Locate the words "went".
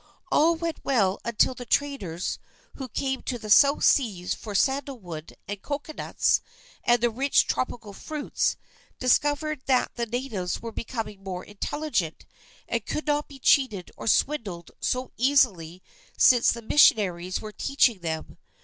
0.55-0.83